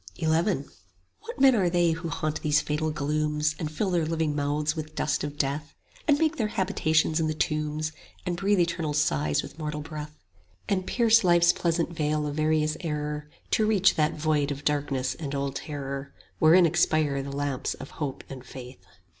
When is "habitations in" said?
6.47-7.27